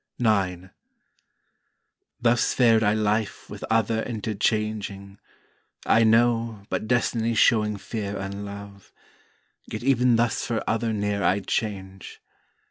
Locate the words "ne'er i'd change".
10.91-12.19